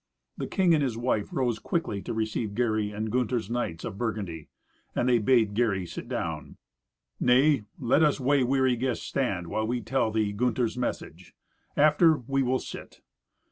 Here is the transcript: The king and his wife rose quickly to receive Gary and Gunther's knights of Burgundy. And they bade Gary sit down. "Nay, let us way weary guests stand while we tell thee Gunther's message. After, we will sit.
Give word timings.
The 0.35 0.47
king 0.47 0.73
and 0.73 0.81
his 0.81 0.97
wife 0.97 1.31
rose 1.31 1.59
quickly 1.59 2.01
to 2.01 2.13
receive 2.15 2.55
Gary 2.55 2.89
and 2.89 3.11
Gunther's 3.11 3.51
knights 3.51 3.85
of 3.85 3.99
Burgundy. 3.99 4.49
And 4.95 5.07
they 5.07 5.19
bade 5.19 5.53
Gary 5.53 5.85
sit 5.85 6.07
down. 6.09 6.57
"Nay, 7.19 7.65
let 7.77 8.01
us 8.01 8.19
way 8.19 8.43
weary 8.43 8.75
guests 8.75 9.05
stand 9.05 9.45
while 9.45 9.67
we 9.67 9.79
tell 9.79 10.09
thee 10.09 10.33
Gunther's 10.33 10.75
message. 10.75 11.35
After, 11.77 12.17
we 12.17 12.41
will 12.41 12.57
sit. 12.57 13.01